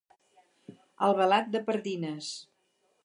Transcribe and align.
Albalat 1.09 1.53
de 1.57 1.61
Pardines. 1.71 2.35